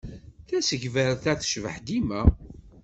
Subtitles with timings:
[0.47, 2.21] Tasegbart-a tecbeḥ dima.